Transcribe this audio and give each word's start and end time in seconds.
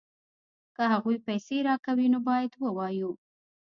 که 0.75 0.83
هغوی 0.93 1.17
پیسې 1.27 1.57
راکوي 1.67 2.07
نو 2.13 2.19
باید 2.27 2.51
ووایو 2.63 3.11